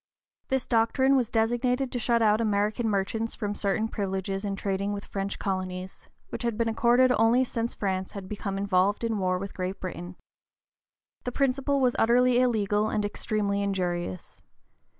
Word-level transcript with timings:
This 0.47 0.65
doctrine 0.65 1.15
was 1.15 1.29
designed 1.29 1.91
to 1.91 1.99
shut 1.99 2.23
out 2.23 2.41
American 2.41 2.89
merchants 2.89 3.35
from 3.35 3.53
certain 3.53 3.87
privileges 3.87 4.43
in 4.43 4.55
trading 4.55 4.93
with 4.93 5.05
French 5.05 5.37
colonies, 5.37 6.07
which 6.29 6.41
had 6.41 6.57
been 6.57 6.67
accorded 6.67 7.11
only 7.19 7.43
since 7.43 7.75
France 7.75 8.13
had 8.13 8.27
become 8.27 8.57
involved 8.57 9.03
in 9.03 9.19
war 9.19 9.37
with 9.37 9.53
Great 9.53 9.79
Britain. 9.79 10.15
The 11.23 11.31
principle 11.31 11.79
was 11.79 11.95
utterly 11.99 12.39
illegal 12.39 12.89
and 12.89 13.05
extremely 13.05 13.61
injurious. 13.61 14.41